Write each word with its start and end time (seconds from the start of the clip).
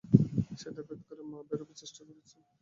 সেটা 0.57 0.81
ভেদ 0.87 1.01
করে 1.07 1.23
মা 1.31 1.37
বেরুবার 1.49 1.75
চেষ্টা 1.81 2.01
করছেন। 2.07 2.41